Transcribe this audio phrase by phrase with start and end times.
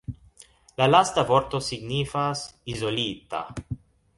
[0.81, 2.41] La lasta vorto signifas
[2.77, 3.47] "izolita".